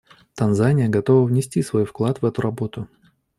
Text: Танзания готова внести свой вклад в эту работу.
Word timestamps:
Танзания 0.33 0.89
готова 0.89 1.27
внести 1.27 1.61
свой 1.61 1.85
вклад 1.85 2.23
в 2.23 2.25
эту 2.25 2.41
работу. 2.41 2.87